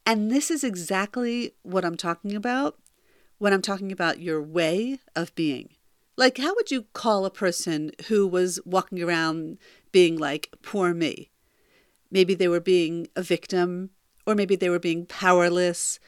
And 0.06 0.30
this 0.30 0.52
is 0.52 0.64
exactly 0.64 1.54
what 1.64 1.84
I'm 1.84 1.98
talking 1.98 2.36
about 2.36 2.78
when 3.40 3.54
I'm 3.54 3.62
talking 3.62 3.92
about 3.92 4.20
your 4.20 4.42
way 4.42 5.00
of 5.16 5.34
being. 5.36 5.70
Like, 6.16 6.38
how 6.38 6.54
would 6.56 6.72
you 6.72 6.84
call 6.94 7.26
a 7.26 7.32
person 7.32 7.92
who 8.08 8.28
was 8.28 8.60
walking 8.66 9.02
around 9.02 9.58
being 9.92 10.18
like, 10.18 10.54
poor 10.62 10.94
me? 10.94 11.32
Maybe 12.12 12.36
they 12.36 12.48
were 12.48 12.62
being 12.62 13.08
a 13.16 13.22
victim 13.22 13.90
or 14.26 14.36
maybe 14.36 14.56
they 14.56 14.70
were 14.70 14.80
being 14.80 15.06
powerless. 15.06 16.00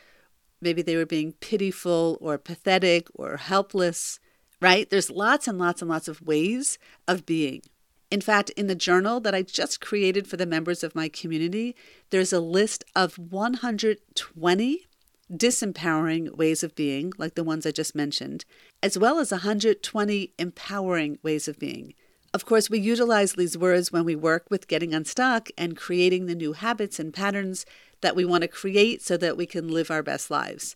Maybe 0.61 0.81
they 0.81 0.95
were 0.95 1.05
being 1.05 1.33
pitiful 1.33 2.17
or 2.21 2.37
pathetic 2.37 3.07
or 3.15 3.37
helpless, 3.37 4.19
right? 4.61 4.89
There's 4.89 5.09
lots 5.09 5.47
and 5.47 5.57
lots 5.57 5.81
and 5.81 5.89
lots 5.89 6.07
of 6.07 6.21
ways 6.21 6.77
of 7.07 7.25
being. 7.25 7.61
In 8.09 8.21
fact, 8.21 8.49
in 8.51 8.67
the 8.67 8.75
journal 8.75 9.19
that 9.19 9.35
I 9.35 9.41
just 9.41 9.81
created 9.81 10.27
for 10.27 10.37
the 10.37 10.45
members 10.45 10.83
of 10.83 10.95
my 10.95 11.09
community, 11.09 11.75
there's 12.09 12.31
a 12.31 12.39
list 12.39 12.85
of 12.95 13.17
120 13.17 14.87
disempowering 15.31 16.37
ways 16.37 16.63
of 16.63 16.73
being, 16.73 17.11
like 17.17 17.35
the 17.35 17.43
ones 17.43 17.65
I 17.65 17.71
just 17.71 17.95
mentioned, 17.95 18.45
as 18.81 18.97
well 18.97 19.19
as 19.19 19.31
120 19.31 20.33
empowering 20.39 21.19
ways 21.21 21.49
of 21.49 21.59
being. 21.59 21.93
Of 22.33 22.45
course, 22.45 22.69
we 22.69 22.79
utilize 22.79 23.33
these 23.33 23.57
words 23.57 23.91
when 23.91 24.05
we 24.05 24.15
work 24.15 24.45
with 24.49 24.67
getting 24.67 24.93
unstuck 24.93 25.49
and 25.57 25.75
creating 25.75 26.25
the 26.25 26.35
new 26.35 26.53
habits 26.53 26.99
and 26.99 27.13
patterns 27.13 27.65
that 28.01 28.15
we 28.15 28.23
want 28.23 28.43
to 28.43 28.47
create 28.47 29.01
so 29.01 29.17
that 29.17 29.37
we 29.37 29.45
can 29.45 29.67
live 29.67 29.91
our 29.91 30.03
best 30.03 30.29
lives. 30.29 30.75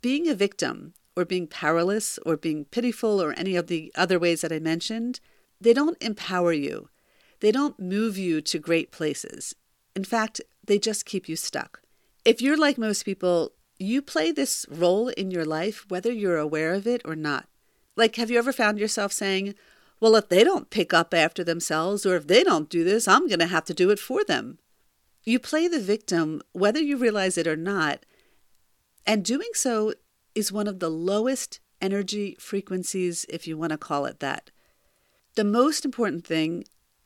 Being 0.00 0.28
a 0.28 0.34
victim 0.34 0.94
or 1.14 1.24
being 1.24 1.46
powerless 1.46 2.18
or 2.24 2.36
being 2.36 2.64
pitiful 2.64 3.22
or 3.22 3.32
any 3.32 3.54
of 3.54 3.66
the 3.66 3.92
other 3.96 4.18
ways 4.18 4.40
that 4.40 4.52
I 4.52 4.60
mentioned, 4.60 5.20
they 5.60 5.72
don't 5.72 6.00
empower 6.02 6.52
you. 6.52 6.88
They 7.40 7.52
don't 7.52 7.78
move 7.78 8.18
you 8.18 8.40
to 8.42 8.58
great 8.58 8.90
places. 8.90 9.54
In 9.94 10.04
fact, 10.04 10.40
they 10.64 10.78
just 10.78 11.06
keep 11.06 11.28
you 11.28 11.36
stuck. 11.36 11.82
If 12.24 12.42
you're 12.42 12.56
like 12.56 12.78
most 12.78 13.04
people, 13.04 13.52
you 13.78 14.02
play 14.02 14.32
this 14.32 14.66
role 14.68 15.08
in 15.08 15.30
your 15.30 15.44
life 15.44 15.84
whether 15.88 16.12
you're 16.12 16.38
aware 16.38 16.74
of 16.74 16.86
it 16.86 17.02
or 17.04 17.16
not. 17.16 17.48
Like, 17.96 18.16
have 18.16 18.30
you 18.30 18.38
ever 18.38 18.52
found 18.52 18.78
yourself 18.78 19.12
saying, 19.12 19.54
Well, 20.00 20.14
if 20.16 20.28
they 20.28 20.44
don't 20.44 20.70
pick 20.70 20.92
up 20.92 21.14
after 21.14 21.42
themselves 21.42 22.04
or 22.04 22.16
if 22.16 22.26
they 22.26 22.44
don't 22.44 22.68
do 22.68 22.84
this, 22.84 23.08
I'm 23.08 23.26
going 23.26 23.40
to 23.40 23.46
have 23.46 23.64
to 23.66 23.74
do 23.74 23.90
it 23.90 23.98
for 23.98 24.24
them? 24.24 24.58
You 25.24 25.38
play 25.38 25.68
the 25.68 25.80
victim 25.80 26.42
whether 26.52 26.80
you 26.80 26.96
realize 26.96 27.36
it 27.36 27.46
or 27.46 27.56
not, 27.56 28.04
and 29.06 29.24
doing 29.24 29.50
so 29.54 29.94
is 30.34 30.52
one 30.52 30.68
of 30.68 30.78
the 30.78 30.90
lowest 30.90 31.60
energy 31.80 32.36
frequencies, 32.38 33.26
if 33.28 33.46
you 33.46 33.56
want 33.56 33.72
to 33.72 33.78
call 33.78 34.06
it 34.06 34.20
that. 34.20 34.50
The 35.38 35.44
most 35.44 35.84
important 35.84 36.26
thing 36.26 36.64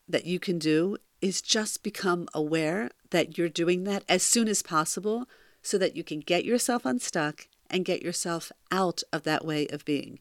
that 0.08 0.24
you 0.24 0.40
can 0.40 0.58
do 0.58 0.96
is 1.20 1.42
just 1.42 1.82
become 1.82 2.30
aware 2.32 2.88
that 3.10 3.36
you're 3.36 3.50
doing 3.50 3.84
that 3.84 4.04
as 4.08 4.22
soon 4.22 4.48
as 4.48 4.62
possible 4.62 5.28
so 5.60 5.76
that 5.76 5.96
you 5.96 6.02
can 6.02 6.20
get 6.20 6.42
yourself 6.42 6.86
unstuck 6.86 7.46
and 7.68 7.84
get 7.84 8.00
yourself 8.00 8.50
out 8.70 9.02
of 9.12 9.24
that 9.24 9.44
way 9.44 9.66
of 9.66 9.84
being. 9.84 10.18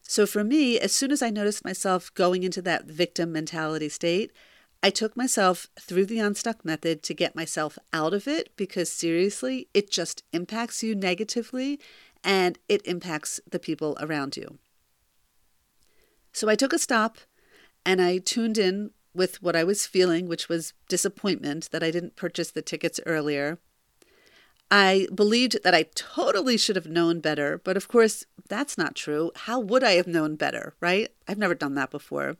So 0.00 0.24
for 0.24 0.42
me, 0.42 0.80
as 0.80 0.94
soon 0.94 1.12
as 1.12 1.20
I 1.20 1.28
noticed 1.28 1.66
myself 1.66 2.14
going 2.14 2.44
into 2.44 2.62
that 2.62 2.86
victim 2.86 3.30
mentality 3.30 3.90
state, 3.90 4.32
I 4.82 4.88
took 4.88 5.14
myself 5.14 5.66
through 5.78 6.06
the 6.06 6.18
unstuck 6.18 6.64
method 6.64 7.02
to 7.02 7.12
get 7.12 7.36
myself 7.36 7.78
out 7.92 8.14
of 8.14 8.26
it 8.26 8.56
because 8.56 8.90
seriously, 8.90 9.68
it 9.74 9.90
just 9.90 10.24
impacts 10.32 10.82
you 10.82 10.94
negatively 10.94 11.78
and 12.24 12.58
it 12.70 12.80
impacts 12.86 13.38
the 13.46 13.58
people 13.58 13.98
around 14.00 14.38
you. 14.38 14.56
So 16.32 16.48
I 16.48 16.54
took 16.54 16.72
a 16.72 16.78
stop 16.78 17.18
and 17.84 18.00
I 18.00 18.18
tuned 18.18 18.58
in 18.58 18.90
with 19.14 19.42
what 19.42 19.54
I 19.54 19.64
was 19.64 19.86
feeling, 19.86 20.26
which 20.26 20.48
was 20.48 20.72
disappointment 20.88 21.70
that 21.70 21.82
I 21.82 21.90
didn't 21.90 22.16
purchase 22.16 22.50
the 22.50 22.62
tickets 22.62 23.00
earlier. 23.04 23.58
I 24.70 25.06
believed 25.14 25.62
that 25.64 25.74
I 25.74 25.84
totally 25.94 26.56
should 26.56 26.76
have 26.76 26.86
known 26.86 27.20
better, 27.20 27.60
but 27.62 27.76
of 27.76 27.88
course, 27.88 28.24
that's 28.48 28.78
not 28.78 28.94
true. 28.94 29.30
How 29.36 29.60
would 29.60 29.84
I 29.84 29.92
have 29.92 30.06
known 30.06 30.36
better, 30.36 30.74
right? 30.80 31.10
I've 31.28 31.36
never 31.36 31.54
done 31.54 31.74
that 31.74 31.90
before. 31.90 32.36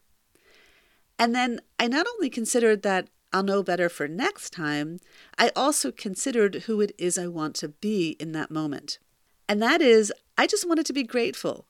And 1.18 1.34
then 1.34 1.60
I 1.78 1.88
not 1.88 2.06
only 2.14 2.30
considered 2.30 2.82
that 2.82 3.08
I'll 3.34 3.42
know 3.42 3.62
better 3.62 3.90
for 3.90 4.08
next 4.08 4.50
time, 4.50 4.98
I 5.38 5.52
also 5.54 5.92
considered 5.92 6.64
who 6.66 6.80
it 6.80 6.92
is 6.98 7.18
I 7.18 7.26
want 7.26 7.54
to 7.56 7.68
be 7.68 8.16
in 8.18 8.32
that 8.32 8.50
moment. 8.50 8.98
And 9.46 9.60
that 9.62 9.82
is, 9.82 10.10
I 10.38 10.46
just 10.46 10.66
wanted 10.66 10.86
to 10.86 10.92
be 10.94 11.02
grateful. 11.02 11.66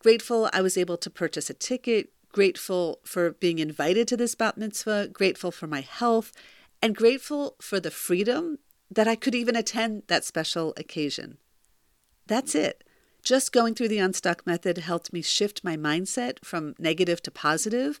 Grateful 0.00 0.48
I 0.52 0.62
was 0.62 0.78
able 0.78 0.96
to 0.98 1.10
purchase 1.10 1.50
a 1.50 1.54
ticket, 1.54 2.10
grateful 2.32 3.00
for 3.04 3.32
being 3.32 3.58
invited 3.58 4.06
to 4.08 4.16
this 4.16 4.34
bat 4.34 4.56
mitzvah, 4.56 5.08
grateful 5.12 5.50
for 5.50 5.66
my 5.66 5.80
health, 5.80 6.32
and 6.80 6.94
grateful 6.94 7.56
for 7.60 7.80
the 7.80 7.90
freedom 7.90 8.58
that 8.90 9.08
I 9.08 9.16
could 9.16 9.34
even 9.34 9.56
attend 9.56 10.04
that 10.06 10.24
special 10.24 10.72
occasion. 10.76 11.38
That's 12.26 12.54
it. 12.54 12.84
Just 13.22 13.52
going 13.52 13.74
through 13.74 13.88
the 13.88 13.98
Unstuck 13.98 14.46
method 14.46 14.78
helped 14.78 15.12
me 15.12 15.22
shift 15.22 15.64
my 15.64 15.76
mindset 15.76 16.44
from 16.44 16.74
negative 16.78 17.20
to 17.22 17.30
positive 17.30 17.98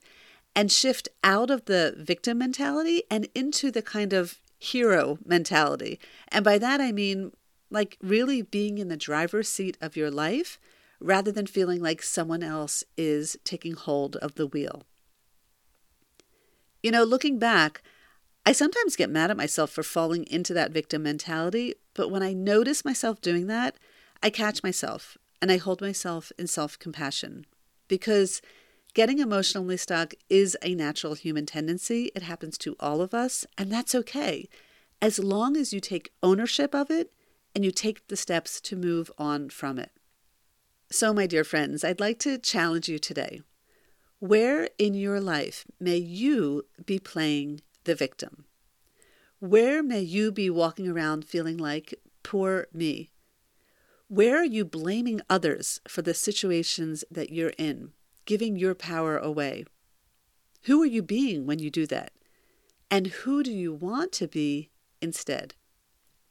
and 0.54 0.70
shift 0.70 1.08
out 1.24 1.50
of 1.50 1.64
the 1.64 1.94
victim 1.98 2.38
mentality 2.38 3.02
and 3.10 3.28
into 3.34 3.70
the 3.70 3.82
kind 3.82 4.12
of 4.12 4.38
hero 4.58 5.18
mentality. 5.24 5.98
And 6.28 6.44
by 6.44 6.58
that, 6.58 6.80
I 6.80 6.92
mean 6.92 7.32
like 7.70 7.98
really 8.00 8.42
being 8.42 8.78
in 8.78 8.88
the 8.88 8.96
driver's 8.96 9.48
seat 9.48 9.76
of 9.80 9.96
your 9.96 10.10
life 10.10 10.58
rather 11.00 11.30
than 11.30 11.46
feeling 11.46 11.80
like 11.80 12.02
someone 12.02 12.42
else 12.42 12.84
is 12.96 13.36
taking 13.44 13.74
hold 13.74 14.16
of 14.16 14.34
the 14.34 14.46
wheel. 14.46 14.84
You 16.82 16.90
know, 16.90 17.04
looking 17.04 17.38
back, 17.38 17.82
I 18.46 18.52
sometimes 18.52 18.96
get 18.96 19.10
mad 19.10 19.30
at 19.30 19.36
myself 19.36 19.70
for 19.70 19.82
falling 19.82 20.26
into 20.28 20.54
that 20.54 20.72
victim 20.72 21.02
mentality, 21.02 21.74
but 21.94 22.10
when 22.10 22.22
I 22.22 22.32
notice 22.32 22.84
myself 22.84 23.20
doing 23.20 23.46
that, 23.48 23.76
I 24.22 24.30
catch 24.30 24.62
myself 24.62 25.16
and 25.40 25.52
I 25.52 25.56
hold 25.56 25.80
myself 25.80 26.32
in 26.38 26.46
self 26.46 26.78
compassion 26.78 27.46
because 27.88 28.40
Getting 28.94 29.18
emotionally 29.18 29.76
stuck 29.76 30.14
is 30.28 30.56
a 30.62 30.74
natural 30.74 31.14
human 31.14 31.46
tendency. 31.46 32.10
It 32.16 32.22
happens 32.22 32.58
to 32.58 32.74
all 32.80 33.00
of 33.00 33.14
us, 33.14 33.46
and 33.56 33.70
that's 33.70 33.94
okay, 33.94 34.48
as 35.00 35.18
long 35.18 35.56
as 35.56 35.72
you 35.72 35.80
take 35.80 36.12
ownership 36.22 36.74
of 36.74 36.90
it 36.90 37.12
and 37.54 37.64
you 37.64 37.70
take 37.70 38.08
the 38.08 38.16
steps 38.16 38.60
to 38.62 38.76
move 38.76 39.10
on 39.16 39.50
from 39.50 39.78
it. 39.78 39.92
So, 40.90 41.12
my 41.12 41.26
dear 41.26 41.44
friends, 41.44 41.84
I'd 41.84 42.00
like 42.00 42.18
to 42.20 42.38
challenge 42.38 42.88
you 42.88 42.98
today. 42.98 43.42
Where 44.20 44.68
in 44.78 44.94
your 44.94 45.20
life 45.20 45.64
may 45.78 45.96
you 45.96 46.64
be 46.84 46.98
playing 46.98 47.60
the 47.84 47.94
victim? 47.94 48.44
Where 49.38 49.82
may 49.82 50.00
you 50.00 50.32
be 50.32 50.50
walking 50.50 50.88
around 50.88 51.24
feeling 51.24 51.56
like, 51.56 51.94
poor 52.22 52.66
me? 52.72 53.10
Where 54.08 54.38
are 54.38 54.44
you 54.44 54.64
blaming 54.64 55.20
others 55.28 55.80
for 55.86 56.02
the 56.02 56.14
situations 56.14 57.04
that 57.10 57.30
you're 57.30 57.52
in? 57.58 57.92
giving 58.28 58.56
your 58.56 58.74
power 58.74 59.16
away. 59.16 59.64
Who 60.64 60.82
are 60.82 60.86
you 60.86 61.02
being 61.02 61.46
when 61.46 61.60
you 61.60 61.70
do 61.70 61.86
that? 61.86 62.12
And 62.90 63.06
who 63.06 63.42
do 63.42 63.50
you 63.50 63.72
want 63.72 64.12
to 64.12 64.28
be 64.28 64.68
instead? 65.00 65.54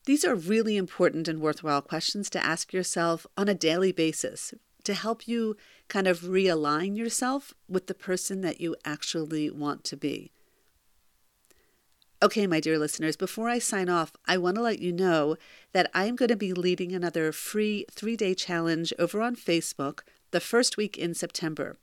These 0.08 0.24
are 0.24 0.36
really 0.36 0.78
important 0.78 1.28
and 1.28 1.42
worthwhile 1.42 1.82
questions 1.82 2.30
to 2.30 2.44
ask 2.44 2.72
yourself 2.72 3.28
on 3.36 3.50
a 3.50 3.54
daily 3.54 3.92
basis 3.92 4.54
to 4.86 4.94
help 4.94 5.28
you 5.28 5.58
kind 5.90 6.08
of 6.08 6.22
realign 6.22 6.96
yourself 6.96 7.54
with 7.68 7.88
the 7.88 7.94
person 7.94 8.40
that 8.40 8.62
you 8.62 8.78
actually 8.86 9.52
want 9.52 9.84
to 9.84 9.98
be. 9.98 10.32
Okay, 12.24 12.48
my 12.48 12.62
dear 12.62 12.80
listeners, 12.80 13.18
before 13.18 13.50
I 13.50 13.60
sign 13.60 13.90
off, 13.90 14.14
I 14.26 14.38
want 14.38 14.56
to 14.56 14.62
let 14.62 14.80
you 14.80 14.94
know 14.94 15.36
that 15.74 15.92
I'm 15.94 16.16
going 16.16 16.30
to 16.30 16.38
be 16.38 16.54
leading 16.54 16.94
another 16.94 17.34
free 17.34 17.86
three 17.92 18.16
day 18.16 18.34
challenge 18.34 18.94
over 18.98 19.22
on 19.22 19.36
Facebook 19.36 20.04
the 20.32 20.40
first 20.40 20.78
week 20.78 20.98
in 20.98 21.16
September. 21.16 21.76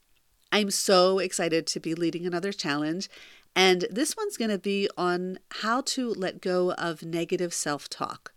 I'm 0.51 0.71
so 0.71 1.19
excited 1.19 1.67
to 1.67 1.81
be 1.81 1.95
leading 1.95 2.25
another 2.25 2.53
challenge. 2.53 3.11
And 3.57 3.87
this 3.91 4.17
one's 4.17 4.37
going 4.37 4.51
to 4.51 4.59
be 4.59 4.89
on 4.97 5.39
how 5.63 5.81
to 5.83 6.11
let 6.11 6.41
go 6.41 6.73
of 6.73 7.03
negative 7.03 7.55
self 7.55 7.89
talk. 7.89 8.33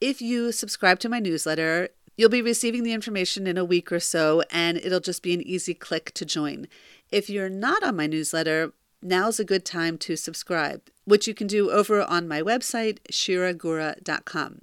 If 0.00 0.20
you 0.20 0.50
subscribe 0.50 0.98
to 1.00 1.08
my 1.08 1.20
newsletter, 1.20 1.90
you'll 2.16 2.28
be 2.28 2.42
receiving 2.42 2.82
the 2.82 2.92
information 2.92 3.46
in 3.46 3.58
a 3.58 3.64
week 3.64 3.92
or 3.92 4.00
so, 4.00 4.42
and 4.50 4.78
it'll 4.78 5.00
just 5.00 5.22
be 5.22 5.34
an 5.34 5.42
easy 5.42 5.74
click 5.74 6.12
to 6.14 6.24
join. 6.24 6.66
If 7.10 7.28
you're 7.28 7.50
not 7.50 7.84
on 7.84 7.96
my 7.96 8.06
newsletter, 8.06 8.72
now's 9.02 9.38
a 9.38 9.44
good 9.44 9.64
time 9.64 9.98
to 9.98 10.16
subscribe, 10.16 10.82
which 11.04 11.28
you 11.28 11.34
can 11.34 11.46
do 11.46 11.70
over 11.70 12.02
on 12.02 12.26
my 12.26 12.40
website, 12.42 12.98
shiragura.com. 13.10 14.62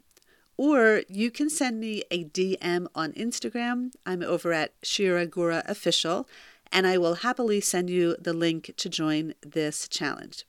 Or 0.58 1.04
you 1.08 1.32
can 1.32 1.50
send 1.50 1.80
me 1.80 2.04
a 2.12 2.26
DM 2.26 2.88
on 2.94 3.14
Instagram. 3.14 3.92
I'm 4.06 4.22
over 4.22 4.52
at 4.52 4.74
Shira 4.84 5.26
Gura 5.26 5.64
Official, 5.70 6.28
and 6.72 6.88
I 6.88 6.98
will 6.98 7.16
happily 7.16 7.62
send 7.62 7.90
you 7.90 8.16
the 8.20 8.34
link 8.34 8.74
to 8.78 8.90
join 8.90 9.34
this 9.42 9.88
challenge. 9.88 10.46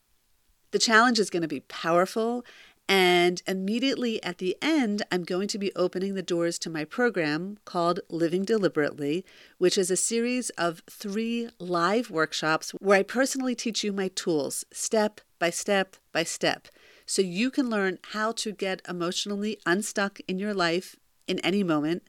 The 0.71 0.79
challenge 0.79 1.19
is 1.19 1.31
going 1.31 1.43
to 1.43 1.49
be 1.49 1.61
powerful, 1.61 2.45
and 2.89 3.41
immediately 3.47 4.23
at 4.23 4.39
the 4.39 4.57
end, 4.61 5.03
I'm 5.13 5.23
going 5.23 5.49
to 5.49 5.59
be 5.59 5.73
opening 5.77 6.15
the 6.15 6.23
doors 6.23 6.59
to 6.61 6.71
my 6.71 6.85
program 6.85 7.59
called 7.65 8.01
Living 8.09 8.45
Deliberately, 8.45 9.25
which 9.59 9.79
is 9.79 9.91
a 9.91 9.97
series 9.97 10.51
of 10.51 10.83
three 10.91 11.49
live 11.59 12.11
workshops 12.11 12.71
where 12.81 12.99
I 12.99 13.05
personally 13.05 13.55
teach 13.55 13.85
you 13.85 13.93
my 13.93 14.09
tools 14.09 14.65
step 14.73 15.21
by 15.39 15.51
step 15.51 15.97
by 16.13 16.25
step 16.25 16.69
so 17.07 17.23
you 17.23 17.51
can 17.51 17.69
learn 17.69 17.99
how 18.13 18.31
to 18.31 18.53
get 18.53 18.83
emotionally 18.89 19.59
unstuck 19.67 20.21
in 20.29 20.39
your 20.39 20.55
life 20.55 20.97
in 21.27 21.41
any 21.41 21.65
moment, 21.65 22.05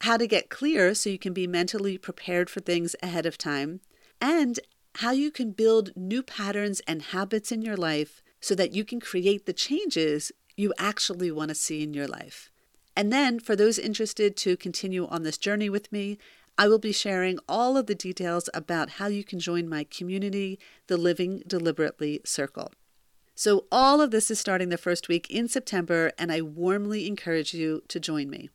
how 0.00 0.16
to 0.16 0.26
get 0.26 0.48
clear 0.48 0.94
so 0.94 1.10
you 1.10 1.18
can 1.18 1.32
be 1.32 1.46
mentally 1.46 1.98
prepared 1.98 2.48
for 2.48 2.60
things 2.60 2.96
ahead 3.02 3.26
of 3.26 3.36
time, 3.36 3.80
and 4.20 4.58
how 4.96 5.10
you 5.10 5.30
can 5.30 5.52
build 5.52 5.92
new 5.94 6.22
patterns 6.22 6.80
and 6.86 7.02
habits 7.02 7.52
in 7.52 7.62
your 7.62 7.76
life 7.76 8.22
so 8.40 8.54
that 8.54 8.72
you 8.72 8.84
can 8.84 9.00
create 9.00 9.46
the 9.46 9.52
changes 9.52 10.32
you 10.56 10.72
actually 10.78 11.30
want 11.30 11.50
to 11.50 11.54
see 11.54 11.82
in 11.82 11.94
your 11.94 12.06
life. 12.06 12.50
And 12.96 13.12
then, 13.12 13.38
for 13.38 13.54
those 13.54 13.78
interested 13.78 14.36
to 14.38 14.56
continue 14.56 15.06
on 15.06 15.22
this 15.22 15.38
journey 15.38 15.70
with 15.70 15.90
me, 15.92 16.18
I 16.58 16.68
will 16.68 16.78
be 16.78 16.92
sharing 16.92 17.38
all 17.48 17.76
of 17.76 17.86
the 17.86 17.94
details 17.94 18.50
about 18.52 18.90
how 18.90 19.06
you 19.06 19.24
can 19.24 19.38
join 19.38 19.68
my 19.68 19.84
community, 19.84 20.58
the 20.88 20.96
Living 20.96 21.42
Deliberately 21.46 22.20
Circle. 22.24 22.72
So, 23.34 23.66
all 23.70 24.00
of 24.00 24.10
this 24.10 24.30
is 24.30 24.38
starting 24.38 24.68
the 24.68 24.76
first 24.76 25.08
week 25.08 25.30
in 25.30 25.48
September, 25.48 26.12
and 26.18 26.32
I 26.32 26.42
warmly 26.42 27.06
encourage 27.06 27.54
you 27.54 27.82
to 27.88 28.00
join 28.00 28.28
me. 28.28 28.50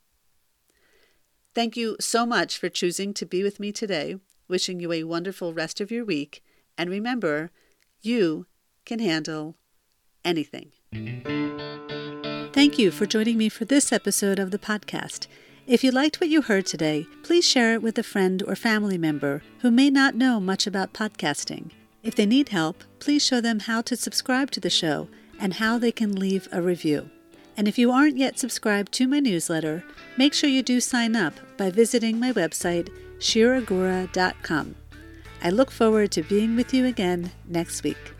Thank 1.56 1.78
you 1.78 1.96
so 2.02 2.26
much 2.26 2.58
for 2.58 2.68
choosing 2.68 3.14
to 3.14 3.26
be 3.26 3.42
with 3.42 3.62
me 3.62 3.72
today. 3.72 4.18
Wishing 4.50 4.82
you 4.82 4.92
a 4.92 5.06
wonderful 5.06 5.54
rest 5.54 5.80
of 5.80 5.90
your 5.90 6.04
week. 6.04 6.44
And 6.78 6.90
remember, 6.90 7.50
you 8.02 8.46
can 8.84 9.00
handle 9.00 9.56
anything. 10.26 10.74
Thank 12.52 12.78
you 12.78 12.92
for 12.92 13.06
joining 13.06 13.38
me 13.38 13.48
for 13.48 13.64
this 13.64 13.94
episode 13.94 14.38
of 14.38 14.52
the 14.52 14.60
podcast. 14.60 15.28
If 15.66 15.82
you 15.82 15.92
liked 15.92 16.20
what 16.20 16.30
you 16.30 16.42
heard 16.42 16.66
today, 16.66 17.08
please 17.24 17.48
share 17.48 17.74
it 17.74 17.82
with 17.82 17.98
a 17.98 18.04
friend 18.04 18.44
or 18.46 18.58
family 18.58 18.98
member 18.98 19.42
who 19.60 19.72
may 19.72 19.90
not 19.90 20.14
know 20.14 20.42
much 20.42 20.68
about 20.68 20.94
podcasting. 20.94 21.72
If 22.04 22.16
they 22.16 22.26
need 22.26 22.50
help, 22.50 22.84
please 23.00 23.26
show 23.26 23.40
them 23.40 23.62
how 23.62 23.82
to 23.84 23.96
subscribe 23.96 24.52
to 24.52 24.60
the 24.60 24.70
show 24.70 25.08
and 25.40 25.54
how 25.54 25.78
they 25.80 25.94
can 25.94 26.16
leave 26.16 26.50
a 26.52 26.62
review. 26.62 27.10
And 27.58 27.68
if 27.68 27.78
you 27.78 27.92
aren't 27.92 28.18
yet 28.18 28.38
subscribed 28.38 28.92
to 28.94 29.08
my 29.08 29.20
newsletter, 29.20 29.84
make 30.18 30.34
sure 30.34 30.50
you 30.50 30.64
do 30.64 30.80
sign 30.80 31.16
up 31.16 31.34
by 31.58 31.70
visiting 31.70 32.20
my 32.20 32.34
website, 32.34 32.90
shiragura.com. 33.20 34.76
I 35.42 35.50
look 35.50 35.72
forward 35.72 36.12
to 36.12 36.24
being 36.24 36.56
with 36.56 36.74
you 36.74 36.86
again 36.86 37.32
next 37.48 37.84
week. 37.84 38.15